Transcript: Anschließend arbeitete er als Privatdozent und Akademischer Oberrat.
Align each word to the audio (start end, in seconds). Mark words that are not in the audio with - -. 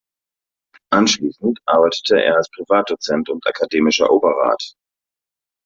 Anschließend 0.91 1.59
arbeitete 1.67 2.23
er 2.23 2.37
als 2.37 2.49
Privatdozent 2.49 3.29
und 3.29 3.45
Akademischer 3.45 4.11
Oberrat. 4.11 4.73